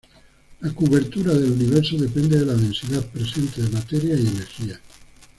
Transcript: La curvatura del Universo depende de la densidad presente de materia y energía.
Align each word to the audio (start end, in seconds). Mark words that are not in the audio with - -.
La 0.61 0.73
curvatura 0.73 1.31
del 1.31 1.51
Universo 1.51 1.95
depende 1.95 2.39
de 2.39 2.47
la 2.47 2.55
densidad 2.55 3.05
presente 3.05 3.61
de 3.61 3.69
materia 3.69 4.15
y 4.15 4.25
energía. 4.25 4.81